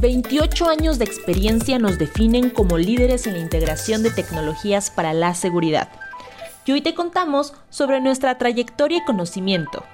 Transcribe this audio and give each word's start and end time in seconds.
28 0.00 0.66
años 0.66 0.98
de 0.98 1.04
experiencia 1.04 1.78
nos 1.78 1.98
definen 1.98 2.48
como 2.48 2.78
líderes 2.78 3.26
en 3.26 3.34
la 3.34 3.40
integración 3.40 4.02
de 4.02 4.10
tecnologías 4.10 4.90
para 4.90 5.12
la 5.12 5.34
seguridad. 5.34 5.90
Y 6.64 6.72
hoy 6.72 6.80
te 6.80 6.94
contamos 6.94 7.52
sobre 7.68 8.00
nuestra 8.00 8.38
trayectoria 8.38 8.98
y 8.98 9.04
conocimiento. 9.04 9.84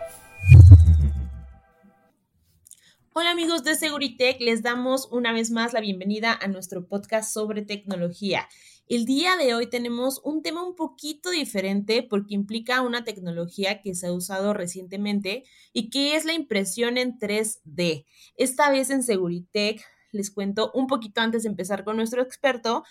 Hola 3.14 3.32
amigos 3.32 3.64
de 3.64 3.74
Seguritech, 3.74 4.40
les 4.40 4.62
damos 4.62 5.08
una 5.10 5.32
vez 5.32 5.50
más 5.50 5.72
la 5.72 5.80
bienvenida 5.80 6.38
a 6.40 6.46
nuestro 6.46 6.86
podcast 6.86 7.32
sobre 7.32 7.62
tecnología. 7.62 8.46
El 8.88 9.06
día 9.06 9.36
de 9.36 9.54
hoy 9.54 9.68
tenemos 9.68 10.20
un 10.22 10.42
tema 10.42 10.62
un 10.62 10.76
poquito 10.76 11.30
diferente 11.30 12.04
porque 12.04 12.34
implica 12.34 12.82
una 12.82 13.02
tecnología 13.02 13.82
que 13.82 13.96
se 13.96 14.06
ha 14.06 14.12
usado 14.12 14.54
recientemente 14.54 15.42
y 15.72 15.90
que 15.90 16.14
es 16.14 16.24
la 16.24 16.34
impresión 16.34 16.96
en 16.96 17.18
3D. 17.18 18.04
Esta 18.36 18.70
vez 18.70 18.90
en 18.90 19.02
Seguritech 19.02 19.82
les 20.12 20.30
cuento 20.30 20.70
un 20.74 20.86
poquito 20.86 21.20
antes 21.20 21.42
de 21.42 21.48
empezar 21.48 21.84
con 21.84 21.96
nuestro 21.96 22.22
experto. 22.22 22.84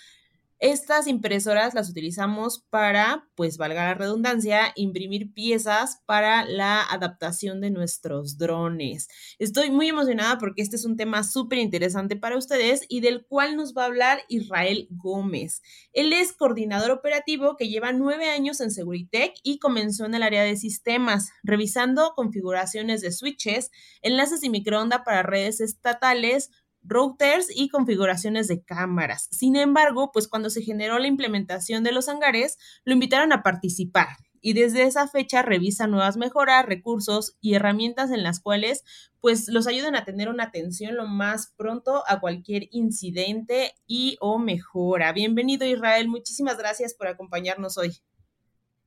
Estas 0.60 1.08
impresoras 1.08 1.73
las 1.73 1.90
utilizamos 1.90 2.66
para, 2.70 3.28
pues 3.36 3.58
valga 3.58 3.84
la 3.84 3.94
redundancia, 3.94 4.72
imprimir 4.78 5.34
piezas 5.34 6.02
para 6.06 6.46
la 6.46 6.82
adaptación 6.82 7.59
de 7.59 7.72
nuestros 7.72 8.38
drones. 8.38 9.09
Estoy 9.38 9.70
muy 9.70 9.90
emocionada 9.90 10.38
porque 10.38 10.62
este 10.62 10.78
es 10.78 10.86
un 10.86 10.96
tema 10.96 11.23
súper 11.23 11.59
interesante 11.59 12.16
para 12.16 12.38
ustedes 12.38 12.86
y 12.88 13.02
del 13.02 13.26
cual 13.26 13.58
nos 13.58 13.73
va 13.73 13.84
a 13.84 13.88
hablar 13.88 14.22
Israel 14.30 14.88
Gómez. 14.92 15.62
Él 15.92 16.14
es 16.14 16.32
coordinador 16.32 16.92
operativo 16.92 17.58
que 17.58 17.68
lleva 17.68 17.92
nueve 17.92 18.30
años 18.30 18.62
en 18.62 18.72
Seguritech 18.72 19.34
y 19.44 19.59
comenzó 19.59 20.06
en 20.06 20.16
el 20.16 20.23
área 20.23 20.44
de 20.44 20.56
sistemas, 20.56 21.32
revisando 21.44 22.14
configuraciones 22.16 23.02
de 23.02 23.12
switches, 23.12 23.72
enlaces 24.02 24.42
y 24.42 24.50
microondas 24.50 25.02
para 25.04 25.22
redes 25.22 25.59
estatales, 25.59 26.50
routers 26.88 27.48
y 27.53 27.70
configuraciones 27.70 28.48
de 28.48 28.63
cámaras. 28.63 29.27
Sin 29.31 29.55
embargo, 29.55 30.12
pues 30.12 30.27
cuando 30.27 30.49
se 30.49 30.62
generó 30.62 30.99
la 30.99 31.08
implementación 31.08 31.83
de 31.83 31.92
los 31.92 32.09
hangares, 32.09 32.58
lo 32.83 32.94
invitaron 32.94 33.33
a 33.33 33.44
participar 33.44 34.09
y 34.45 34.53
desde 34.53 34.83
esa 34.83 35.08
fecha 35.08 35.42
revisa 35.42 35.88
nuevas 35.88 36.17
mejoras, 36.17 36.67
recursos 36.67 37.36
y 37.42 37.55
herramientas 37.55 38.11
en 38.11 38.22
las 38.22 38.39
cuales 38.39 38.83
pues 39.19 39.47
los 39.47 39.66
ayudan 39.66 39.95
a 39.95 40.05
tener 40.05 40.30
una 40.30 40.44
atención 40.44 40.95
lo 40.95 41.08
más 41.08 41.52
pronto 41.58 42.03
a 42.08 42.19
cualquier 42.19 42.67
incidente 42.69 43.73
y 43.88 44.17
o 44.22 44.38
mejora. 44.38 45.14
Bienvenido 45.14 45.66
Israel, 45.66 46.08
muchísimas 46.09 46.59
gracias 46.59 46.94
por 46.94 47.08
acompañarnos 47.08 47.80
hoy. 47.80 47.97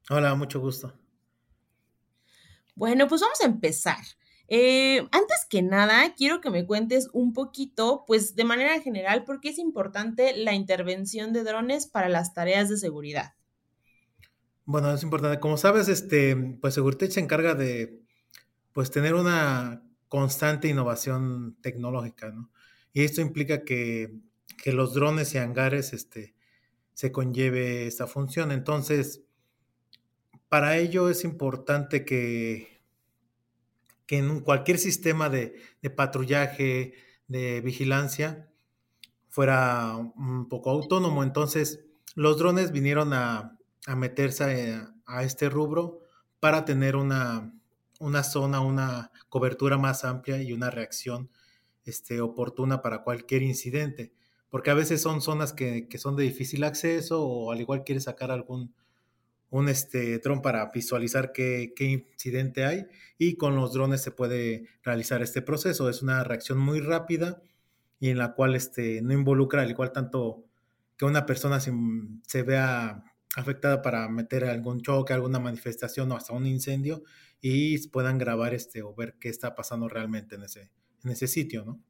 Hola, 0.09 0.37
mucho 0.37 0.61
gusto. 0.61 0.95
Bueno, 2.77 3.09
pues 3.09 3.21
vamos 3.21 3.41
a 3.41 3.47
empezar. 3.47 3.99
Eh, 4.49 5.07
antes 5.13 5.47
que 5.49 5.61
nada, 5.61 6.15
quiero 6.17 6.41
que 6.41 6.51
me 6.51 6.67
cuentes 6.67 7.11
un 7.13 7.35
poquito, 7.35 8.05
pues 8.07 8.35
de 8.35 8.45
manera 8.45 8.81
general, 8.81 9.25
por 9.25 9.41
qué 9.41 9.51
es 9.51 9.59
importante 9.59 10.35
la 10.37 10.55
intervención 10.55 11.35
de 11.35 11.45
drones 11.45 11.87
para 11.87 12.09
las 12.09 12.33
tareas 12.33 12.71
de 12.71 12.79
seguridad. 12.79 13.35
Bueno, 14.65 14.93
es 14.93 15.03
importante. 15.03 15.39
Como 15.39 15.57
sabes, 15.57 15.89
este, 15.89 16.35
pues 16.61 16.75
Seguritech 16.75 17.11
se 17.11 17.21
encarga 17.21 17.55
de 17.55 18.03
pues 18.73 18.91
tener 18.91 19.15
una 19.15 19.83
constante 20.09 20.69
innovación 20.69 21.57
tecnológica, 21.61 22.31
¿no? 22.31 22.51
Y 22.93 23.03
esto 23.03 23.21
implica 23.21 23.65
que, 23.65 24.15
que 24.63 24.73
los 24.73 24.95
drones 24.95 25.35
y 25.35 25.39
hangares 25.39 25.93
este, 25.93 26.35
se 26.95 27.13
conlleve 27.13 27.87
esta 27.87 28.07
función. 28.07 28.51
Entonces, 28.51 29.23
para 30.49 30.79
ello 30.79 31.11
es 31.11 31.25
importante 31.25 32.05
que 32.05 32.78
que 34.09 34.17
en 34.17 34.41
cualquier 34.41 34.79
sistema 34.79 35.29
de, 35.29 35.55
patrullaje, 35.95 36.95
de 37.29 37.61
vigilancia, 37.61 38.49
fuera 39.29 39.97
un 39.97 40.49
poco 40.49 40.71
autónomo. 40.71 41.23
Entonces, 41.23 41.85
los 42.15 42.39
drones 42.39 42.73
vinieron 42.73 43.13
a, 43.13 43.59
meterse 43.97 44.81
a, 45.07 45.23
este 45.23 45.51
rubro 45.51 46.01
para 46.41 46.65
tener 46.65 46.97
una, 46.97 47.53
una, 48.01 48.23
zona, 48.23 48.61
una 48.61 49.13
cobertura 49.29 49.77
más 49.77 50.07
amplia 50.07 50.41
y 50.43 50.55
una 50.55 50.71
reacción 50.71 51.31
este, 51.85 52.23
oportuna 52.23 52.81
para 52.81 53.03
cualquier 53.03 53.43
incidente. 53.43 54.15
Porque 54.49 54.71
a 54.71 54.75
veces 54.75 55.03
son 55.03 55.21
zonas 55.21 55.53
que, 55.53 55.87
que 55.87 55.99
son 55.99 56.17
de 56.17 56.23
difícil 56.23 56.65
acceso 56.65 57.23
o 57.23 57.53
al 57.53 57.61
igual 57.61 57.85
quieres 57.85 58.05
sacar 58.05 58.31
algún, 58.31 58.75
un 59.51 59.69
este, 59.69 60.19
dron 60.19 60.43
para 60.43 60.71
visualizar 60.71 61.33
qué, 61.33 61.73
incidente 61.79 62.65
hay 62.65 62.87
y 63.17 63.37
con 63.37 63.57
los 63.57 63.73
drones 63.73 64.03
se 64.03 64.11
puede 64.11 64.65
realizar 64.83 65.23
este 65.23 65.43
proceso. 65.43 65.89
Es 65.89 66.03
una 66.03 66.25
reacción 66.25 66.59
muy 66.59 66.81
rápida 66.81 67.43
y 68.01 68.11
en 68.11 68.19
la 68.19 68.35
cual 68.35 68.55
este, 68.55 69.01
no 69.03 69.13
involucra 69.13 69.63
al 69.63 69.71
igual 69.71 69.93
tanto 69.93 70.45
que 70.97 71.05
una 71.05 71.27
persona 71.27 71.61
se, 71.61 72.43
vea 72.43 73.05
afectada 73.37 73.83
para 73.83 74.09
meter 74.09 74.45
algún 74.45 74.81
choque, 74.81 75.13
alguna 75.13 75.39
manifestación 75.39 76.11
o 76.13 76.17
hasta 76.17 76.33
un 76.33 76.47
incendio 76.47 77.03
y 77.41 77.87
puedan 77.89 78.19
grabar 78.19 78.53
este 78.53 78.83
o 78.83 78.95
ver 78.95 79.15
qué 79.21 79.29
está 79.29 79.55
pasando 79.55 79.89
realmente 79.89 80.35
en 80.35 80.43
ese, 80.43 80.73
en 81.05 81.11
ese 81.11 81.29
sitio, 81.29 81.65
¿no? 81.65 81.81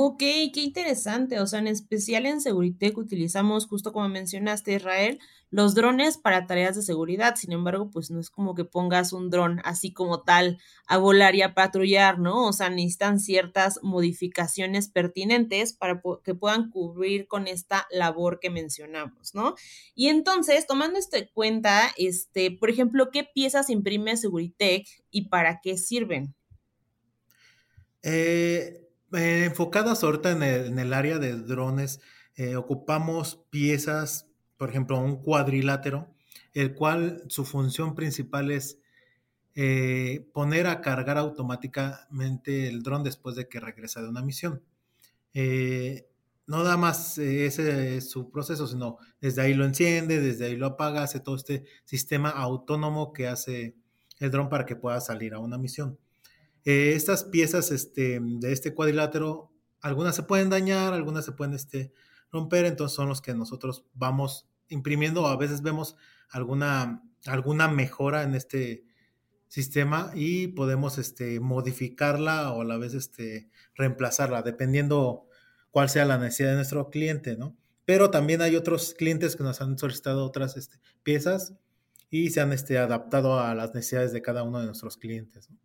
Ok, 0.00 0.20
qué 0.20 0.60
interesante. 0.62 1.40
O 1.40 1.46
sea, 1.48 1.58
en 1.58 1.66
especial 1.66 2.24
en 2.24 2.40
Seguritech 2.40 2.96
utilizamos, 2.96 3.66
justo 3.66 3.92
como 3.92 4.08
mencionaste, 4.08 4.74
Israel, 4.74 5.18
los 5.50 5.74
drones 5.74 6.18
para 6.18 6.46
tareas 6.46 6.76
de 6.76 6.82
seguridad. 6.82 7.34
Sin 7.34 7.50
embargo, 7.50 7.90
pues 7.90 8.08
no 8.08 8.20
es 8.20 8.30
como 8.30 8.54
que 8.54 8.64
pongas 8.64 9.12
un 9.12 9.28
dron 9.28 9.60
así 9.64 9.92
como 9.92 10.22
tal 10.22 10.58
a 10.86 10.98
volar 10.98 11.34
y 11.34 11.42
a 11.42 11.52
patrullar, 11.52 12.20
¿no? 12.20 12.46
O 12.46 12.52
sea, 12.52 12.70
necesitan 12.70 13.18
ciertas 13.18 13.80
modificaciones 13.82 14.88
pertinentes 14.88 15.72
para 15.72 16.00
que 16.22 16.36
puedan 16.36 16.70
cubrir 16.70 17.26
con 17.26 17.48
esta 17.48 17.88
labor 17.90 18.38
que 18.38 18.50
mencionamos, 18.50 19.34
¿no? 19.34 19.56
Y 19.96 20.10
entonces, 20.10 20.68
tomando 20.68 21.00
esto 21.00 21.16
en 21.16 21.28
cuenta, 21.34 21.92
este, 21.96 22.52
por 22.52 22.70
ejemplo, 22.70 23.10
¿qué 23.10 23.24
piezas 23.24 23.68
imprime 23.68 24.16
Seguritech 24.16 24.86
y 25.10 25.22
para 25.22 25.60
qué 25.60 25.76
sirven? 25.76 26.36
Eh 28.04 28.84
eh, 29.12 29.44
enfocadas 29.46 30.04
ahorita 30.04 30.32
en 30.32 30.78
el, 30.78 30.92
área 30.92 31.18
de 31.18 31.32
drones, 31.34 32.00
eh, 32.36 32.56
ocupamos 32.56 33.40
piezas, 33.50 34.26
por 34.56 34.70
ejemplo, 34.70 34.98
un 35.00 35.22
cuadrilátero, 35.22 36.14
el 36.54 36.74
cual 36.74 37.22
su 37.28 37.44
función 37.44 37.94
principal 37.94 38.50
es 38.50 38.78
eh, 39.54 40.28
poner 40.32 40.66
a 40.66 40.80
cargar 40.80 41.18
automáticamente 41.18 42.68
el 42.68 42.82
dron 42.82 43.02
después 43.02 43.36
de 43.36 43.48
que 43.48 43.60
regresa 43.60 44.02
de 44.02 44.08
una 44.08 44.22
misión. 44.22 44.62
no 46.46 46.62
nada 46.62 46.76
más 46.76 47.18
ese 47.18 47.96
es 47.96 48.10
su 48.10 48.30
proceso, 48.30 48.66
sino 48.66 48.98
desde 49.20 49.42
ahí 49.42 49.54
lo 49.54 49.64
enciende, 49.64 50.20
desde 50.20 50.46
ahí 50.46 50.56
lo 50.56 50.66
apaga, 50.66 51.02
hace 51.02 51.20
todo 51.20 51.36
este 51.36 51.64
sistema 51.84 52.30
autónomo 52.30 53.12
que 53.12 53.28
hace 53.28 53.74
el 54.18 54.30
dron 54.30 54.48
para 54.48 54.66
que 54.66 54.76
pueda 54.76 55.00
salir 55.00 55.34
a 55.34 55.38
una 55.38 55.58
misión. 55.58 55.98
Eh, 56.68 56.92
estas 56.92 57.24
piezas 57.24 57.70
este, 57.70 58.20
de 58.20 58.52
este 58.52 58.74
cuadrilátero, 58.74 59.50
algunas 59.80 60.14
se 60.14 60.24
pueden 60.24 60.50
dañar, 60.50 60.92
algunas 60.92 61.24
se 61.24 61.32
pueden 61.32 61.54
este, 61.54 61.94
romper, 62.30 62.66
entonces 62.66 62.94
son 62.94 63.08
los 63.08 63.22
que 63.22 63.32
nosotros 63.32 63.86
vamos 63.94 64.50
imprimiendo, 64.68 65.26
a 65.26 65.38
veces 65.38 65.62
vemos 65.62 65.96
alguna, 66.28 67.02
alguna 67.24 67.68
mejora 67.68 68.22
en 68.22 68.34
este 68.34 68.84
sistema 69.46 70.10
y 70.14 70.48
podemos 70.48 70.98
este, 70.98 71.40
modificarla 71.40 72.52
o 72.52 72.60
a 72.60 72.64
la 72.66 72.76
vez 72.76 73.10
reemplazarla, 73.74 74.42
dependiendo 74.42 75.26
cuál 75.70 75.88
sea 75.88 76.04
la 76.04 76.18
necesidad 76.18 76.50
de 76.50 76.56
nuestro 76.56 76.90
cliente, 76.90 77.38
¿no? 77.38 77.56
Pero 77.86 78.10
también 78.10 78.42
hay 78.42 78.56
otros 78.56 78.92
clientes 78.92 79.36
que 79.36 79.42
nos 79.42 79.62
han 79.62 79.78
solicitado 79.78 80.22
otras 80.22 80.68
piezas 81.02 81.54
y 82.10 82.28
se 82.28 82.42
han 82.42 82.52
adaptado 82.52 83.40
a 83.40 83.54
las 83.54 83.74
necesidades 83.74 84.12
de 84.12 84.20
cada 84.20 84.42
uno 84.42 84.60
de 84.60 84.66
nuestros 84.66 84.98
clientes. 84.98 85.48
¿no? 85.48 85.56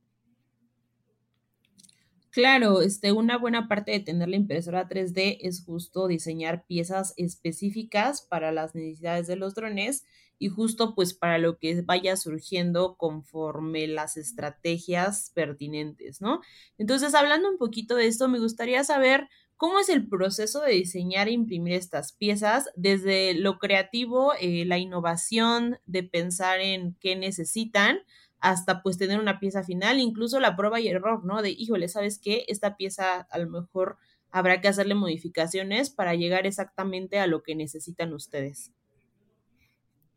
Claro, 2.33 2.81
este, 2.81 3.11
una 3.11 3.37
buena 3.37 3.67
parte 3.67 3.91
de 3.91 3.99
tener 3.99 4.27
la 4.27 4.37
impresora 4.37 4.89
3D 4.89 5.37
es 5.41 5.63
justo 5.63 6.07
diseñar 6.07 6.65
piezas 6.65 7.13
específicas 7.15 8.23
para 8.23 8.51
las 8.51 8.73
necesidades 8.73 9.27
de 9.27 9.35
los 9.35 9.53
drones 9.53 10.03
y 10.39 10.47
justo 10.49 10.95
pues 10.95 11.13
para 11.13 11.37
lo 11.37 11.59
que 11.59 11.83
vaya 11.83 12.17
surgiendo 12.17 12.95
conforme 12.97 13.85
las 13.85 14.17
estrategias 14.17 15.31
pertinentes, 15.35 16.21
¿no? 16.21 16.41
Entonces, 16.79 17.13
hablando 17.13 17.51
un 17.51 17.59
poquito 17.59 17.95
de 17.95 18.07
esto, 18.07 18.27
me 18.27 18.39
gustaría 18.39 18.83
saber 18.83 19.29
cómo 19.55 19.79
es 19.79 19.89
el 19.89 20.09
proceso 20.09 20.61
de 20.61 20.71
diseñar 20.73 21.27
e 21.27 21.33
imprimir 21.33 21.73
estas 21.73 22.13
piezas, 22.13 22.67
desde 22.75 23.35
lo 23.35 23.59
creativo, 23.59 24.33
eh, 24.41 24.65
la 24.65 24.79
innovación, 24.79 25.77
de 25.85 26.01
pensar 26.01 26.61
en 26.61 26.95
qué 26.99 27.15
necesitan, 27.15 27.99
hasta 28.43 28.83
pues 28.83 28.97
tener 28.97 29.21
una 29.21 29.39
pieza 29.39 29.63
final, 29.63 29.99
incluso 29.99 30.37
la 30.41 30.57
prueba 30.57 30.81
y 30.81 30.89
error, 30.89 31.23
¿no? 31.23 31.41
De, 31.41 31.49
híjole, 31.49 31.87
¿sabes 31.87 32.19
qué? 32.19 32.43
Esta 32.49 32.75
pieza 32.75 33.21
a 33.21 33.37
lo 33.37 33.49
mejor 33.49 33.97
habrá 34.31 34.59
que 34.59 34.67
hacerle 34.67 34.95
modificaciones 34.95 35.89
para 35.89 36.13
llegar 36.13 36.45
exactamente 36.45 37.19
a 37.19 37.27
lo 37.27 37.41
que 37.41 37.55
necesitan 37.55 38.13
ustedes. 38.13 38.73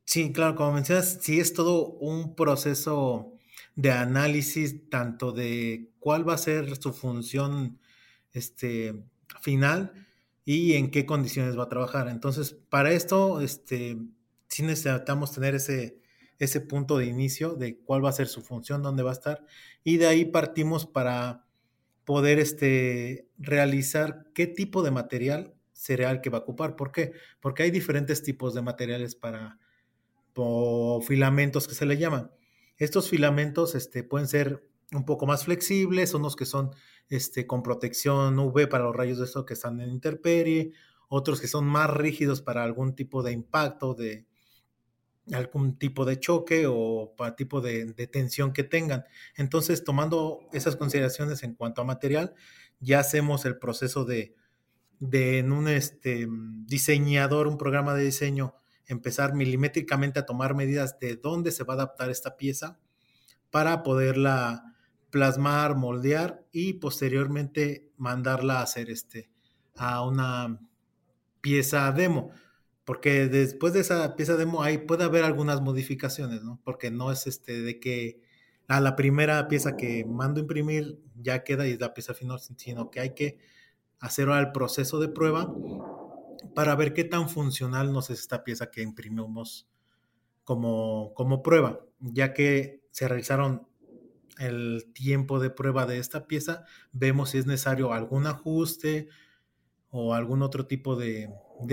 Sí, 0.05 0.32
claro, 0.32 0.56
como 0.56 0.73
mencionas, 0.73 1.19
sí 1.23 1.38
es 1.38 1.55
todo 1.55 1.87
un 1.87 2.34
proceso 2.34 3.32
de 3.76 3.93
análisis 3.93 4.90
tanto 4.90 5.31
de 5.31 5.93
cuál 6.00 6.28
va 6.28 6.34
a 6.34 6.38
ser 6.38 6.75
su 6.82 6.93
función 6.93 7.78
este, 8.32 9.05
final 9.40 9.93
y 10.44 10.73
en 10.73 10.90
qué 10.90 11.06
condiciones 11.06 11.56
va 11.56 11.64
a 11.64 11.69
trabajar. 11.69 12.08
Entonces, 12.08 12.55
para 12.55 12.90
esto, 12.90 13.40
este, 13.40 13.99
sí 14.49 14.64
necesitamos 14.64 15.31
tener 15.31 15.55
ese, 15.55 16.00
ese 16.38 16.60
punto 16.60 16.98
de 16.98 17.06
inicio 17.06 17.54
de 17.54 17.78
cuál 17.78 18.04
va 18.04 18.10
a 18.10 18.12
ser 18.12 18.28
su 18.28 18.42
función, 18.42 18.82
dónde 18.82 19.02
va 19.02 19.10
a 19.10 19.14
estar, 19.14 19.44
y 19.84 19.96
de 19.96 20.06
ahí 20.06 20.24
partimos 20.24 20.86
para 20.86 21.46
poder 22.04 22.38
este, 22.38 23.28
realizar 23.38 24.26
qué 24.34 24.46
tipo 24.46 24.82
de 24.82 24.92
material 24.92 25.54
será 25.72 26.10
el 26.10 26.20
que 26.20 26.30
va 26.30 26.38
a 26.38 26.40
ocupar. 26.42 26.76
¿Por 26.76 26.92
qué? 26.92 27.12
Porque 27.40 27.64
hay 27.64 27.70
diferentes 27.70 28.22
tipos 28.22 28.54
de 28.54 28.62
materiales 28.62 29.14
para 29.14 29.58
filamentos 31.02 31.66
que 31.66 31.74
se 31.74 31.86
le 31.86 31.96
llaman. 31.96 32.30
Estos 32.76 33.08
filamentos 33.08 33.74
este, 33.74 34.04
pueden 34.04 34.28
ser 34.28 34.68
un 34.92 35.04
poco 35.04 35.26
más 35.26 35.44
flexibles, 35.44 36.14
unos 36.14 36.36
que 36.36 36.44
son 36.44 36.70
este, 37.08 37.46
con 37.46 37.62
protección 37.62 38.38
UV 38.38 38.68
para 38.68 38.84
los 38.84 38.94
rayos 38.94 39.18
de 39.18 39.24
esto 39.24 39.46
que 39.46 39.54
están 39.54 39.80
en 39.80 39.90
interperie, 39.90 40.72
otros 41.08 41.40
que 41.40 41.48
son 41.48 41.66
más 41.66 41.90
rígidos 41.90 42.42
para 42.42 42.64
algún 42.64 42.94
tipo 42.94 43.22
de 43.22 43.32
impacto, 43.32 43.94
de 43.94 44.26
algún 45.32 45.78
tipo 45.78 46.05
de 46.05 46.20
choque 46.20 46.67
o 46.69 47.14
para 47.17 47.37
tipo 47.37 47.61
de, 47.61 47.93
tensión 48.06 48.52
que 48.52 48.64
tengan. 48.64 49.05
Entonces, 49.37 49.84
tomando 49.84 50.40
esas 50.52 50.76
consideraciones 50.76 51.43
en 51.43 51.55
cuanto 51.55 51.81
a 51.81 51.84
material, 51.84 52.34
ya 52.81 53.00
hacemos 53.00 53.44
el 53.44 53.58
proceso 53.58 54.05
de, 54.05 54.34
de 55.00 55.38
en 55.38 55.52
un 55.52 55.69
este, 55.69 56.28
diseñador, 56.67 57.49
un 57.49 57.58
programa 57.58 57.94
de 57.94 58.05
diseño, 58.05 58.55
empezar 58.87 59.34
milimétricamente 59.34 60.20
a 60.20 60.26
tomar 60.26 60.55
medidas 60.55 60.99
de 61.00 61.17
dónde 61.17 61.50
se 61.50 61.64
va 61.64 61.75
a 61.75 61.76
adaptar 61.76 62.11
esta 62.11 62.37
pieza 62.37 62.78
para 63.50 63.82
poderla 63.82 64.76
plasmar, 65.11 65.76
moldear 65.76 66.44
y 66.52 66.75
posteriormente 66.75 67.90
mandarla 67.96 68.61
a 68.61 68.62
hacer 68.62 68.90
este 68.90 69.31
a 69.76 70.06
una 70.06 70.61
pieza 71.40 71.90
demo. 71.93 72.31
Porque 72.86 73.26
después 73.26 73.72
de 73.72 73.80
esa 73.80 74.14
pieza 74.14 74.36
demo 74.36 74.62
ahí 74.62 74.78
puede 74.78 75.02
haber 75.02 75.24
algunas 75.24 75.60
modificaciones, 75.60 76.44
¿no? 76.44 76.60
Porque 76.64 76.92
no 76.92 77.10
es 77.10 77.26
este 77.26 77.60
de 77.60 77.80
que 77.80 78.22
a 78.68 78.80
la 78.80 78.94
primera 78.94 79.48
pieza 79.48 79.76
que 79.76 80.04
mando 80.04 80.40
imprimir 80.40 81.00
ya 81.16 81.42
queda 81.42 81.66
y 81.66 81.72
es 81.72 81.80
la 81.80 81.94
pieza 81.94 82.14
final, 82.14 82.38
sino 82.56 82.90
que 82.90 83.00
hay 83.00 83.12
que 83.14 83.38
hacer 83.98 84.28
el 84.28 84.52
proceso 84.52 85.00
de 85.00 85.08
prueba 85.08 85.52
para 86.54 86.76
ver 86.76 86.94
qué 86.94 87.02
tan 87.02 87.28
funcional 87.28 87.92
nos 87.92 88.08
es 88.10 88.20
esta 88.20 88.44
pieza 88.44 88.70
que 88.70 88.82
imprimimos 88.82 89.68
como, 90.44 91.12
como 91.14 91.42
prueba, 91.42 91.80
ya 91.98 92.32
que 92.32 92.84
se 92.92 93.08
realizaron 93.08 93.66
el 94.38 94.92
tiempo 94.94 95.40
de 95.40 95.50
prueba 95.50 95.86
de 95.86 95.98
esta 95.98 96.28
pieza, 96.28 96.64
vemos 96.92 97.30
si 97.30 97.38
es 97.38 97.46
necesario 97.46 97.92
algún 97.92 98.28
ajuste 98.28 99.08
o 99.90 100.14
algún 100.14 100.42
otro 100.42 100.66
tipo 100.66 100.96
de, 100.96 101.30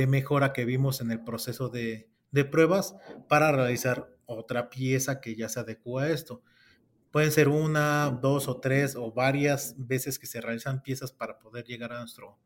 mejora 0.08 0.54
que 0.54 0.66
vimos 0.66 1.02
en 1.02 1.12
el 1.12 1.24
proceso 1.24 1.70
de, 1.70 2.10
de, 2.32 2.46
pruebas 2.46 2.96
para 3.28 3.52
realizar 3.52 4.10
otra 4.26 4.70
pieza 4.70 5.20
que 5.20 5.36
ya 5.36 5.50
se 5.50 5.60
adecua 5.60 6.04
a 6.04 6.10
esto. 6.10 6.42
Pueden 7.12 7.32
ser 7.32 7.48
una, 7.48 8.10
dos 8.22 8.48
o 8.48 8.60
tres 8.60 8.96
o 8.96 9.12
varias 9.12 9.76
veces 9.78 10.18
que 10.18 10.26
se 10.26 10.42
realizan 10.42 10.82
piezas 10.82 11.12
para 11.12 11.38
poder 11.40 11.66
llegar 11.66 11.94
a 11.94 12.00
nuestro, 12.00 12.40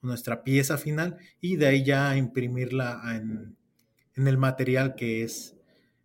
nuestra 0.00 0.44
pieza 0.44 0.78
final 0.78 1.18
y 1.40 1.56
de 1.56 1.66
ahí 1.66 1.84
ya 1.84 2.16
imprimirla 2.16 3.02
en, 3.16 3.56
en 4.14 4.28
el 4.28 4.38
material 4.38 4.94
que 4.94 5.22
es 5.22 5.56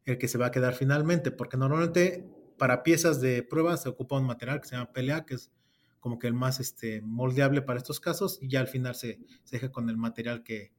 el 0.06 0.18
que 0.18 0.28
se 0.28 0.38
va 0.38 0.48
a 0.48 0.52
quedar 0.52 0.74
finalmente, 0.74 1.32
porque 1.32 1.58
normalmente 1.58 2.28
para 2.58 2.84
piezas 2.84 3.22
de 3.22 3.44
prueba 3.44 3.78
se 3.78 3.90
ocupa 3.90 4.18
un 4.18 4.26
material 4.26 4.60
que 4.60 4.68
se 4.68 4.76
llama 4.76 4.92
PLA, 4.92 5.26
que 5.26 5.36
es 5.36 5.52
como 6.00 6.20
que 6.20 6.28
el 6.28 6.34
más 6.34 6.60
este, 6.60 7.02
moldeable 7.02 7.62
para 7.62 7.80
estos 7.80 8.00
casos, 8.00 8.40
y 8.42 8.50
ya 8.50 8.60
al 8.60 8.68
final 8.68 8.96
se, 8.96 9.20
se 9.44 9.58
deja 9.58 9.72
con 9.72 9.90
el 9.90 9.98
material 9.98 10.44
que, 10.44 10.72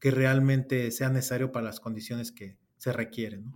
que, 0.00 0.10
realmente 0.10 0.90
sea 0.90 1.08
necesario 1.08 1.52
para 1.52 1.66
las 1.66 1.80
condiciones 1.80 2.32
que 2.32 2.56
se 2.76 2.92
requieren. 2.92 3.54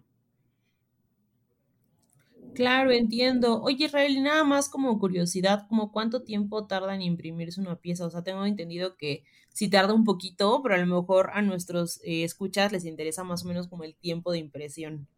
Claro, 2.54 2.90
entiendo. 2.90 3.62
Oye, 3.62 3.86
Israel, 3.86 4.22
nada 4.22 4.44
más 4.44 4.69
como 4.69 4.98
curiosidad, 4.98 5.66
como 5.69 5.90
cuánto 5.90 6.22
tiempo 6.22 6.66
tarda 6.66 6.94
en 6.94 7.02
imprimirse 7.02 7.60
una 7.60 7.76
pieza. 7.76 8.04
O 8.04 8.10
sea, 8.10 8.22
tengo 8.22 8.44
entendido 8.44 8.96
que 8.96 9.24
sí 9.48 9.70
tarda 9.70 9.94
un 9.94 10.04
poquito, 10.04 10.60
pero 10.62 10.74
a 10.74 10.78
lo 10.78 10.86
mejor 10.86 11.30
a 11.32 11.40
nuestros 11.40 12.00
eh, 12.04 12.24
escuchas 12.24 12.72
les 12.72 12.84
interesa 12.84 13.24
más 13.24 13.44
o 13.44 13.48
menos 13.48 13.69
como 13.69 13.84
el 13.84 13.94
tiempo 13.94 14.32
de 14.32 14.38
impresión. 14.38 15.08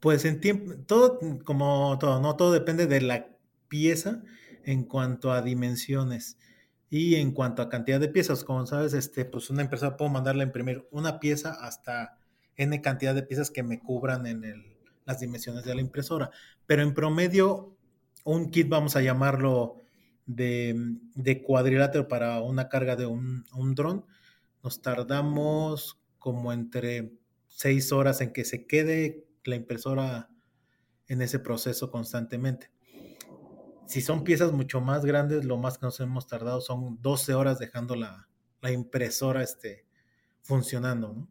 Pues 0.00 0.24
en 0.24 0.40
tiempo, 0.40 0.74
todo 0.86 1.18
como 1.44 1.96
todo, 2.00 2.20
¿no? 2.20 2.36
Todo 2.36 2.52
depende 2.52 2.86
de 2.86 3.00
la 3.00 3.28
pieza 3.68 4.22
en 4.66 4.84
cuanto 4.84 5.32
a 5.32 5.40
dimensiones 5.40 6.36
y 6.90 7.14
en 7.14 7.32
cuanto 7.32 7.62
a 7.62 7.70
cantidad 7.70 8.00
de 8.00 8.08
piezas. 8.08 8.44
Como 8.44 8.66
sabes, 8.66 8.92
este, 8.92 9.24
pues 9.24 9.48
una 9.48 9.62
empresa 9.62 9.96
puedo 9.96 10.10
mandarle 10.10 10.42
a 10.42 10.46
imprimir 10.46 10.86
una 10.90 11.18
pieza 11.20 11.52
hasta 11.52 12.18
N 12.56 12.82
cantidad 12.82 13.14
de 13.14 13.22
piezas 13.22 13.50
que 13.50 13.62
me 13.62 13.78
cubran 13.78 14.26
en 14.26 14.42
las 15.04 15.20
dimensiones 15.20 15.64
de 15.64 15.74
la 15.74 15.80
impresora. 15.80 16.30
Pero 16.66 16.82
en 16.82 16.94
promedio, 16.94 17.76
un 18.24 18.50
kit, 18.50 18.68
vamos 18.68 18.96
a 18.96 19.02
llamarlo 19.02 19.84
de, 20.26 20.74
de 21.14 21.42
cuadrilátero 21.42 22.08
para 22.08 22.42
una 22.42 22.68
carga 22.68 22.96
de 22.96 23.06
un, 23.06 23.44
un 23.54 23.74
dron, 23.76 24.04
nos 24.64 24.82
tardamos 24.82 26.00
como 26.18 26.52
entre 26.52 27.12
seis 27.46 27.92
horas 27.92 28.20
en 28.20 28.32
que 28.32 28.44
se 28.44 28.66
quede 28.66 29.28
la 29.44 29.54
impresora 29.54 30.28
en 31.06 31.22
ese 31.22 31.38
proceso 31.38 31.92
constantemente. 31.92 32.70
Si 33.86 34.00
son 34.00 34.24
piezas 34.24 34.52
mucho 34.52 34.80
más 34.80 35.04
grandes, 35.04 35.44
lo 35.44 35.56
más 35.56 35.78
que 35.78 35.86
nos 35.86 36.00
hemos 36.00 36.26
tardado 36.26 36.60
son 36.60 37.00
12 37.02 37.34
horas 37.34 37.58
dejando 37.58 37.94
la, 37.94 38.28
impresora 38.68 39.44
este, 39.44 39.86
funcionando, 40.42 41.12
¿no? 41.12 41.28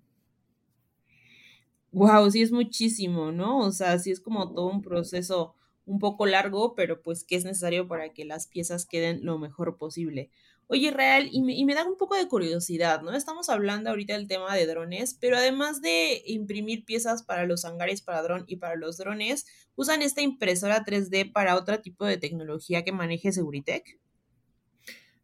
Wow, 1.92 2.31
sí 2.31 2.42
es 2.42 2.52
muchísimo, 2.52 3.31
¿no? 3.31 3.60
O 3.60 3.72
sea, 3.72 4.00
sí 4.00 4.12
es 4.12 4.19
como 4.19 4.54
todo 4.54 4.68
un 4.68 4.81
proceso 4.81 5.56
un 5.86 6.00
poco 6.00 6.25
largo, 6.25 6.75
pero 6.75 7.02
pues 7.02 7.24
que 7.24 7.36
es 7.36 7.46
necesario 7.46 7.88
para 7.88 8.13
que 8.13 8.25
las 8.25 8.48
piezas 8.48 8.86
queden 8.86 9.25
lo 9.25 9.38
mejor 9.38 9.78
posible. 9.78 10.30
Oye, 10.67 10.89
Real, 10.89 11.29
y 11.31 11.41
me, 11.41 11.75
da 11.75 11.85
un 11.85 11.95
poco 11.95 12.15
de 12.15 12.27
curiosidad, 12.27 13.03
¿no? 13.03 13.13
Estamos 13.13 13.50
hablando 13.50 13.91
ahorita 13.91 14.13
del 14.13 14.27
tema 14.27 14.56
de 14.56 14.65
drones, 14.65 15.15
pero 15.19 15.38
además 15.38 15.79
de 15.81 16.23
imprimir 16.25 16.85
piezas 16.85 17.21
para 17.21 17.45
los 17.45 17.65
hangares 17.65 18.01
para 18.01 18.23
dron 18.23 18.45
y 18.47 18.56
para 18.56 18.75
los 18.75 18.97
drones, 18.97 19.45
¿usan 19.75 20.01
esta 20.01 20.21
impresora 20.21 20.83
3D 20.83 21.31
para 21.31 21.56
otro 21.56 21.79
tipo 21.81 22.03
de 22.06 22.17
tecnología 22.17 22.83
que 22.83 22.91
maneje 22.91 23.31
Seguritech? 23.31 24.00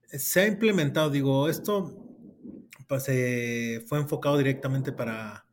Se 0.06 0.42
ha 0.42 0.48
implementado, 0.48 1.10
digo, 1.10 1.50
esto 1.50 1.98
pues, 2.88 3.06
fue 3.88 3.98
enfocado 3.98 4.38
directamente 4.38 4.92
para, 4.92 5.48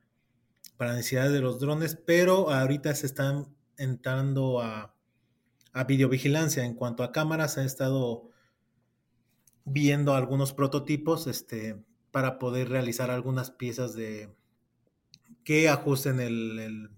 para 0.77 0.95
necesidades 0.95 1.33
de 1.33 1.41
los 1.41 1.61
drones, 1.61 1.97
pero 1.97 2.51
ahorita 2.51 2.95
se 2.95 3.07
están 3.07 3.47
entrando 3.79 4.61
a, 4.61 4.95
a 5.73 5.85
videovigilancia. 5.85 6.65
En 6.65 6.75
cuanto 6.75 7.03
a 7.03 7.13
cámaras, 7.13 7.57
ha 7.57 7.65
estado 7.65 8.29
viendo 9.71 10.15
algunos 10.15 10.53
prototipos 10.53 11.27
este, 11.27 11.83
para 12.11 12.39
poder 12.39 12.69
realizar 12.69 13.11
algunas 13.11 13.51
piezas 13.51 13.95
de 13.95 14.31
que 15.45 15.69
ajusten 15.69 16.21
el, 16.21 16.91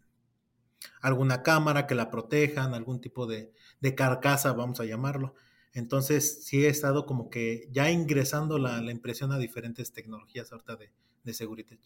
alguna 1.01 1.43
cámara, 1.43 1.87
que 1.87 1.95
la 1.95 2.11
protejan, 2.11 2.75
algún 2.75 3.01
tipo 3.01 3.27
de, 3.27 3.53
carcasa, 3.97 4.53
vamos 4.53 4.81
a 4.81 4.85
llamarlo. 4.85 5.35
Entonces, 5.73 6.45
sí 6.45 6.65
he 6.65 6.69
estado 6.69 7.07
como 7.07 7.31
que 7.31 7.69
ya 7.71 7.91
ingresando 7.91 8.59
la, 8.59 8.79
impresión 8.91 9.33
a 9.33 9.39
diferentes 9.39 9.93
tecnologías 9.93 10.51
ahorita 10.53 10.77
de, 10.77 10.91
de 11.23 11.35
seguridad. 11.35 11.79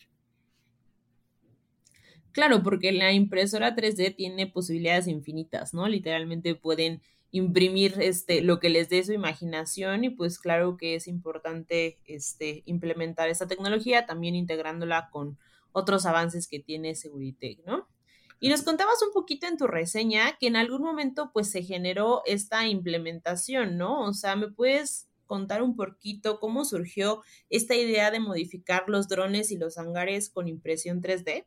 Claro, 2.33 2.63
porque 2.63 2.93
la 2.93 3.13
impresora 3.13 3.77
3D 3.77 4.17
tiene 4.17 4.47
posibilidades 4.49 5.07
infinitas, 5.07 5.73
¿no? 5.73 5.87
Literalmente 5.87 6.55
pueden 6.57 7.01
imprimir 7.35 7.97
este, 7.99 8.43
lo 8.43 8.61
que 8.61 8.69
les 8.69 8.89
dé 8.89 9.03
su 9.03 9.13
imaginación 9.13 10.05
y 10.05 10.11
pues 10.11 10.39
claro 10.39 10.77
que 10.77 10.95
es 10.95 11.09
importante 11.09 11.99
este, 12.05 12.63
implementar 12.65 13.29
esta 13.29 13.49
tecnología 13.49 14.07
también 14.07 14.37
integrándola 14.37 15.11
con 15.11 15.37
otros 15.73 16.07
avances 16.07 16.47
que 16.47 16.61
tiene 16.61 16.95
Seguritech, 16.95 17.65
¿no? 17.67 17.89
Y 18.39 18.51
nos 18.51 18.63
contabas 18.63 19.03
un 19.05 19.13
poquito 19.13 19.49
en 19.49 19.57
tu 19.57 19.67
reseña 19.67 20.37
que 20.39 20.47
en 20.47 20.55
algún 20.55 20.83
momento 20.83 21.33
pues 21.33 21.51
se 21.51 21.65
generó 21.65 22.23
esta 22.25 22.69
implementación, 22.69 23.79
¿no? 23.79 24.03
O 24.03 24.13
sea, 24.13 24.37
¿me 24.37 24.53
puedes 24.53 25.09
contar 25.27 25.61
un 25.61 25.75
poquito 25.75 26.39
cómo 26.39 26.65
surgió 26.65 27.25
esta 27.51 27.75
idea 27.75 28.13
de 28.13 28.21
modificar 28.21 28.85
los 28.87 29.09
drones 29.09 29.51
y 29.51 29.59
los 29.59 29.77
hangares 29.77 30.31
con 30.31 30.47
impresión 30.47 31.03
3D? 31.03 31.47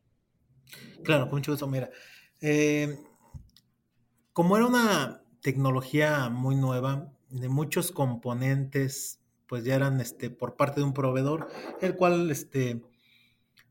Claro, 1.05 1.29
con 1.29 1.39
mucho 1.39 1.53
gusto. 1.53 1.65
Mira, 1.65 1.89
eh, 2.41 2.99
como 4.33 4.57
era 4.57 4.65
una 4.65 5.23
tecnología 5.47 6.27
muy 6.27 6.57
nueva, 6.57 7.09
de 7.29 7.47
muchos 7.47 7.93
componentes, 7.93 9.21
pues 9.47 9.63
ya 9.63 9.75
eran 9.75 10.01
este, 10.01 10.29
por 10.29 10.57
parte 10.57 10.81
de 10.81 10.85
un 10.85 10.93
proveedor, 10.93 11.47
el 11.79 11.95
cual 11.95 12.29
este, 12.31 12.83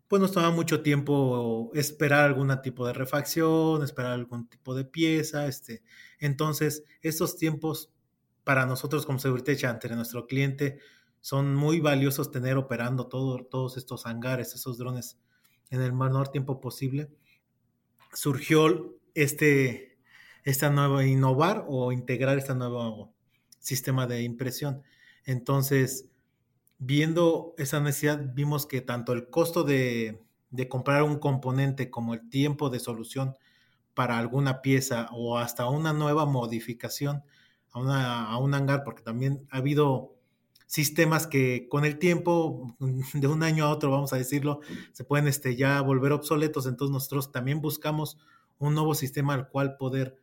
pues 0.08 0.22
nos 0.22 0.32
tomaba 0.32 0.54
mucho 0.54 0.80
tiempo 0.80 1.70
esperar 1.74 2.24
algún 2.24 2.48
tipo 2.62 2.86
de 2.86 2.94
refacción, 2.94 3.82
esperar 3.82 4.12
algún 4.12 4.48
tipo 4.48 4.74
de 4.74 4.86
pieza, 4.86 5.48
este, 5.48 5.82
entonces 6.18 6.82
estos 7.02 7.36
tiempos 7.36 7.92
para 8.42 8.64
nosotros 8.64 9.04
como 9.04 9.18
Seguritech 9.18 9.64
ante 9.64 9.94
nuestro 9.94 10.26
cliente 10.26 10.78
son 11.20 11.54
muy 11.54 11.80
valiosos 11.80 12.30
tener 12.30 12.56
operando 12.56 13.06
todos 13.06 13.76
estos 13.76 14.06
hangares, 14.06 14.54
esos 14.54 14.78
drones 14.78 15.18
en 15.68 15.82
el 15.82 15.92
menor 15.92 16.28
tiempo 16.28 16.58
posible. 16.58 17.10
Surgió 18.14 18.96
este, 19.12 19.95
esta 20.46 20.70
nueva 20.70 21.04
innovar 21.04 21.66
o 21.68 21.90
integrar 21.92 22.38
este 22.38 22.54
nuevo 22.54 23.12
sistema 23.58 24.06
de 24.06 24.22
impresión. 24.22 24.82
Entonces, 25.24 26.08
viendo 26.78 27.52
esa 27.58 27.80
necesidad, 27.80 28.32
vimos 28.32 28.64
que 28.64 28.80
tanto 28.80 29.12
el 29.12 29.28
costo 29.28 29.64
de, 29.64 30.22
de 30.50 30.68
comprar 30.68 31.02
un 31.02 31.18
componente 31.18 31.90
como 31.90 32.14
el 32.14 32.30
tiempo 32.30 32.70
de 32.70 32.78
solución 32.78 33.34
para 33.92 34.18
alguna 34.18 34.62
pieza 34.62 35.08
o 35.12 35.36
hasta 35.36 35.68
una 35.68 35.92
nueva 35.92 36.26
modificación 36.26 37.24
a, 37.72 38.30
a 38.30 38.38
un 38.38 38.54
hangar, 38.54 38.84
porque 38.84 39.02
también 39.02 39.48
ha 39.50 39.58
habido 39.58 40.14
sistemas 40.68 41.26
que 41.26 41.66
con 41.68 41.84
el 41.84 41.98
tiempo, 41.98 42.76
de 43.14 43.26
un 43.26 43.42
año 43.42 43.64
a 43.64 43.70
otro, 43.70 43.90
vamos 43.90 44.12
a 44.12 44.16
decirlo, 44.16 44.60
se 44.92 45.02
pueden 45.02 45.26
este, 45.26 45.56
ya 45.56 45.80
volver 45.80 46.12
obsoletos. 46.12 46.66
Entonces 46.66 46.92
nosotros 46.92 47.32
también 47.32 47.60
buscamos 47.60 48.16
un 48.58 48.74
nuevo 48.74 48.94
sistema 48.94 49.34
al 49.34 49.48
cual 49.48 49.76
poder 49.76 50.20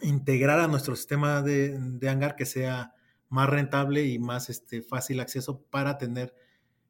integrar 0.00 0.60
a 0.60 0.68
nuestro 0.68 0.96
sistema 0.96 1.42
de, 1.42 1.76
de 1.78 2.08
hangar 2.08 2.36
que 2.36 2.46
sea 2.46 2.94
más 3.28 3.48
rentable 3.48 4.04
y 4.06 4.18
más 4.18 4.48
este, 4.50 4.82
fácil 4.82 5.20
acceso 5.20 5.62
para 5.62 5.98
tener 5.98 6.34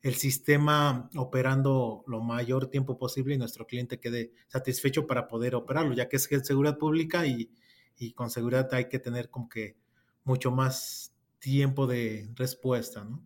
el 0.03 0.15
sistema 0.15 1.11
operando 1.17 2.05
lo 2.07 2.21
mayor 2.21 2.71
tiempo 2.71 2.99
posible 2.99 3.35
y 3.35 3.39
nuestro 3.39 3.67
cliente 3.67 3.99
quede 3.99 4.33
satisfecho 4.47 5.07
para 5.07 5.27
poder 5.27 5.55
operarlo, 5.55 5.95
ya 5.95 6.09
que 6.09 6.17
es 6.17 6.29
seguridad 6.43 6.79
pública 6.79 7.27
y, 7.27 7.51
y 7.97 8.13
con 8.13 8.31
seguridad 8.31 8.73
hay 8.73 8.89
que 8.89 9.01
tener 9.01 9.29
como 9.29 9.49
que 9.49 9.77
mucho 10.23 10.53
más 10.53 11.15
tiempo 11.41 11.87
de 11.87 12.31
respuesta, 12.37 13.05
¿no? 13.05 13.25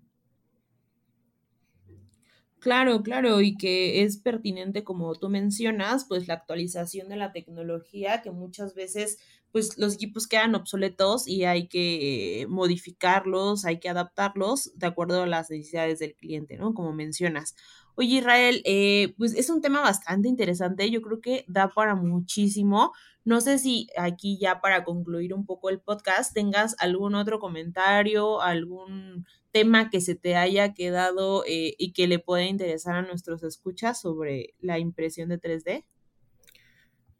Claro, 2.62 3.03
claro, 3.03 3.41
y 3.41 3.57
que 3.57 4.05
es 4.05 4.19
pertinente, 4.19 4.85
como 4.85 5.12
tú 5.17 5.29
mencionas, 5.29 6.05
pues 6.05 6.29
la 6.29 6.35
actualización 6.35 7.09
de 7.09 7.17
la 7.17 7.33
tecnología, 7.33 8.23
que 8.23 8.31
muchas 8.31 8.77
veces 8.77 9.19
pues 9.52 9.76
los 9.78 9.94
equipos 9.94 10.26
quedan 10.26 10.54
obsoletos 10.54 11.28
y 11.28 11.44
hay 11.44 11.68
que 11.68 12.47
modificarlos, 12.49 13.64
hay 13.66 13.78
que 13.78 13.90
adaptarlos 13.90 14.73
de 14.78 14.87
acuerdo 14.87 15.23
a 15.23 15.26
las 15.26 15.50
necesidades 15.50 15.99
del 15.99 16.14
cliente, 16.14 16.56
¿no? 16.56 16.73
Como 16.75 16.92
mencionas. 16.92 17.54
Oye, 17.94 18.16
Israel, 18.16 18.62
eh, 18.64 19.14
pues 19.18 19.35
es 19.35 19.50
un 19.50 19.61
tema 19.61 19.82
bastante 19.82 20.26
interesante, 20.26 20.90
yo 20.90 21.02
creo 21.02 21.21
que 21.21 21.44
da 21.47 21.68
para 21.68 21.94
muchísimo. 21.94 22.92
No 23.25 23.42
sé 23.42 23.59
si 23.59 23.88
aquí 23.99 24.38
ya 24.40 24.61
para 24.62 24.85
concluir 24.85 25.35
un 25.35 25.44
poco 25.44 25.68
el 25.68 25.80
podcast 25.80 26.32
tengas 26.32 26.75
algún 26.78 27.14
otro 27.14 27.38
comentario, 27.38 28.40
algún 28.40 29.26
tema 29.52 29.90
que 29.90 30.00
se 30.00 30.14
te 30.14 30.35
haya 30.35 30.73
quedado 30.73 31.44
eh, 31.47 31.75
y 31.78 31.92
que 31.92 32.09
le 32.09 32.18
pueda 32.18 32.44
interesar 32.44 32.97
a 32.97 33.02
nuestros 33.02 33.42
escuchas 33.42 34.00
sobre 34.00 34.54
la 34.59 34.78
impresión 34.78 35.28
de 35.28 35.38
3D. 35.38 35.85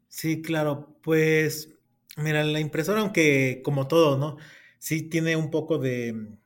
Sí, 0.07 0.41
claro, 0.41 0.97
pues 1.03 1.69
Mira, 2.17 2.43
la 2.43 2.59
impresora, 2.59 3.01
aunque 3.01 3.61
como 3.63 3.87
todo, 3.87 4.17
¿no? 4.17 4.37
Sí 4.79 5.03
tiene 5.09 5.35
un 5.35 5.49
poco 5.49 5.79
de, 5.79 6.37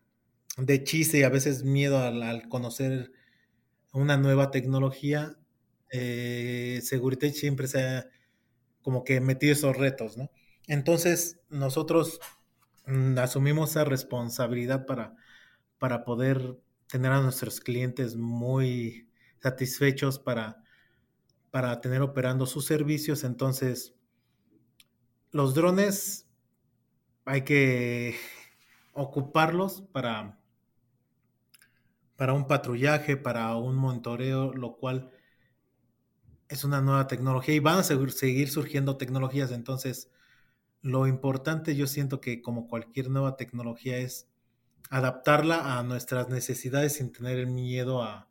de 0.58 0.84
chiste 0.84 1.20
y 1.20 1.24
a 1.24 1.30
veces 1.30 1.64
miedo 1.64 2.00
al, 2.00 2.48
conocer 2.50 3.12
una 3.94 4.18
nueva 4.18 4.52
tecnología. 4.52 5.38
Eh, 5.92 6.82
Seguridad 6.84 7.32
siempre 7.34 7.68
se 7.68 7.84
ha 7.84 8.08
como 8.84 9.04
que 9.06 9.22
metido 9.22 9.54
esos 9.54 9.78
retos, 9.78 10.18
¿no? 10.18 10.32
Entonces, 10.68 11.40
nosotros 11.50 12.20
mm, 12.88 13.18
asumimos 13.20 13.72
esa 13.72 13.86
responsabilidad 13.86 14.86
para, 14.88 15.16
para 15.80 16.06
poder 16.06 16.58
tener 16.90 17.12
a 17.14 17.22
nuestros 17.22 17.62
clientes 17.62 18.16
muy 18.18 19.10
satisfechos 19.42 20.20
para, 20.20 20.64
para 21.52 21.82
tener 21.82 22.02
operando 22.02 22.46
sus 22.46 22.66
servicios. 22.66 23.24
Entonces, 23.24 23.96
los 25.32 25.54
drones 25.54 26.28
hay 27.26 27.44
que 27.44 28.16
ocuparlos 28.94 29.82
para, 29.82 30.40
para 32.16 32.34
un 32.34 32.48
patrullaje, 32.48 33.18
para 33.18 33.56
un 33.56 33.76
monitoreo, 33.76 34.54
lo 34.54 34.78
cual 34.78 35.12
es 36.50 36.64
una 36.64 36.82
nueva 36.82 37.08
tecnología 37.08 37.56
y 37.56 37.60
van 37.60 37.80
a 37.80 37.84
seguir 37.84 38.50
surgiendo 38.50 38.98
tecnologías. 38.98 39.52
Entonces, 39.52 40.10
lo 40.82 41.06
importante 41.06 41.76
yo 41.76 41.88
siento 41.88 42.22
que 42.22 42.42
como 42.42 42.68
cualquier 42.68 43.10
nueva 43.10 43.36
tecnología 43.36 43.98
es 43.98 44.30
adaptarla 44.90 45.78
a 45.78 45.84
nuestras 45.84 46.30
necesidades 46.30 46.94
sin 46.94 47.12
tener 47.12 47.38
el 47.40 47.48
miedo 47.48 48.02
a, 48.04 48.30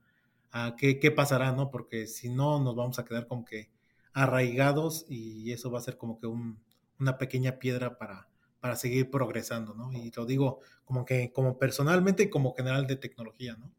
qué, 0.78 0.98
qué, 0.98 1.10
pasará, 1.10 1.52
¿no? 1.52 1.70
Porque 1.70 2.06
si 2.06 2.30
no, 2.30 2.58
nos 2.60 2.74
vamos 2.74 2.98
a 2.98 3.04
quedar 3.04 3.26
como 3.26 3.44
que 3.44 3.70
arraigados 4.14 5.04
y 5.08 5.52
eso 5.52 5.70
va 5.70 5.80
a 5.80 5.82
ser 5.82 5.98
como 5.98 6.18
que 6.18 6.26
un, 6.26 6.58
una 6.98 7.18
pequeña 7.18 7.58
piedra 7.58 7.98
para, 7.98 8.28
para 8.60 8.76
seguir 8.76 9.10
progresando, 9.10 9.74
¿no? 9.74 9.92
Y 9.92 10.10
lo 10.12 10.26
digo 10.26 10.60
como 10.84 11.04
que 11.04 11.32
como 11.32 11.58
personalmente 11.58 12.24
y 12.24 12.30
como 12.30 12.54
general 12.54 12.86
de 12.86 12.96
tecnología, 12.96 13.56
¿no? 13.56 13.72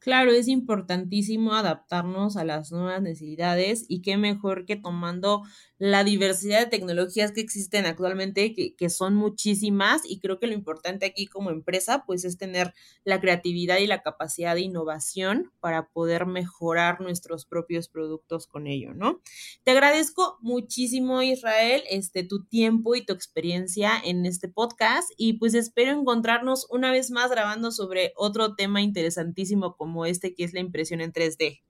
Claro, 0.00 0.32
es 0.32 0.48
importantísimo 0.48 1.52
adaptarnos 1.52 2.38
a 2.38 2.44
las 2.44 2.72
nuevas 2.72 3.02
necesidades 3.02 3.84
y 3.86 4.00
qué 4.00 4.16
mejor 4.16 4.64
que 4.64 4.76
tomando 4.76 5.42
la 5.76 6.04
diversidad 6.04 6.60
de 6.60 6.66
tecnologías 6.66 7.32
que 7.32 7.42
existen 7.42 7.84
actualmente, 7.84 8.54
que, 8.54 8.74
que, 8.74 8.88
son 8.88 9.14
muchísimas, 9.14 10.02
y 10.04 10.18
creo 10.18 10.38
que 10.38 10.46
lo 10.46 10.54
importante 10.54 11.06
aquí 11.06 11.26
como 11.26 11.50
empresa, 11.50 12.04
pues 12.06 12.24
es 12.24 12.38
tener 12.38 12.72
la 13.04 13.20
creatividad 13.20 13.78
y 13.78 13.86
la 13.86 14.02
capacidad 14.02 14.54
de 14.54 14.62
innovación 14.62 15.52
para 15.60 15.88
poder 15.88 16.26
mejorar 16.26 17.00
nuestros 17.00 17.44
propios 17.44 17.88
productos 17.88 18.46
con 18.46 18.66
ello, 18.66 18.94
¿no? 18.94 19.20
Te 19.64 19.70
agradezco 19.70 20.38
muchísimo, 20.40 21.22
Israel, 21.22 21.82
este, 21.90 22.24
tu 22.24 22.44
tiempo 22.44 22.94
y 22.94 23.04
tu 23.04 23.12
experiencia 23.12 23.92
en 24.02 24.24
este 24.24 24.48
podcast, 24.48 25.10
y 25.16 25.34
pues 25.34 25.54
espero 25.54 25.92
encontrarnos 25.92 26.66
una 26.70 26.90
vez 26.90 27.10
más 27.10 27.30
grabando 27.30 27.70
sobre 27.70 28.12
otro 28.16 28.54
tema 28.54 28.82
interesantísimo 28.82 29.76
como 29.76 29.89
como 29.90 30.06
este 30.06 30.34
que 30.34 30.44
es 30.44 30.52
la 30.52 30.60
impresión 30.60 31.00
en 31.00 31.12
3D. 31.12 31.62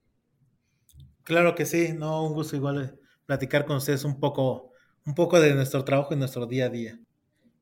Claro 1.22 1.54
que 1.54 1.64
sí, 1.64 1.94
no, 1.94 2.26
un 2.26 2.34
gusto 2.34 2.54
igual 2.54 2.98
platicar 3.24 3.64
con 3.64 3.76
ustedes 3.76 4.04
un 4.04 4.20
poco, 4.20 4.72
un 5.06 5.14
poco 5.14 5.40
de 5.40 5.54
nuestro 5.54 5.84
trabajo 5.84 6.12
y 6.12 6.18
nuestro 6.18 6.44
día 6.46 6.66
a 6.66 6.68
día. 6.68 7.00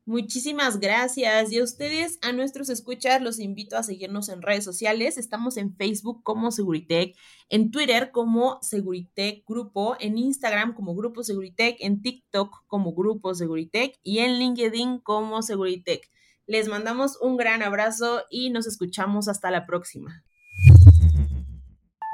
Muchísimas 0.04 0.80
gracias. 0.80 1.52
Y 1.52 1.58
a 1.58 1.62
ustedes, 1.62 2.18
a 2.22 2.32
nuestros 2.32 2.70
escuchas, 2.70 3.22
los 3.22 3.38
invito 3.38 3.76
a 3.76 3.84
seguirnos 3.84 4.30
en 4.30 4.42
redes 4.42 4.64
sociales. 4.64 5.16
Estamos 5.16 5.56
en 5.58 5.76
Facebook 5.76 6.24
como 6.24 6.50
Seguritech, 6.50 7.14
en 7.50 7.70
Twitter 7.70 8.10
como 8.10 8.58
Seguritech 8.62 9.44
Grupo, 9.46 9.96
en 10.00 10.18
Instagram 10.18 10.74
como 10.74 10.96
Grupo 10.96 11.22
Seguritech, 11.22 11.76
en 11.78 12.02
TikTok 12.02 12.64
como 12.66 12.94
Grupo 12.94 13.32
Seguritech 13.34 13.96
y 14.02 14.20
en 14.20 14.38
LinkedIn 14.38 14.98
como 15.00 15.42
Seguritech. 15.42 16.10
Les 16.46 16.66
mandamos 16.66 17.18
un 17.20 17.36
gran 17.36 17.62
abrazo 17.62 18.22
y 18.30 18.48
nos 18.48 18.66
escuchamos 18.66 19.28
hasta 19.28 19.50
la 19.50 19.66
próxima. 19.66 20.24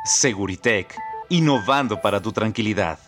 Seguritech, 0.07 0.95
innovando 1.31 2.03
para 2.03 2.21
tu 2.21 2.31
tranquilidad. 2.31 2.99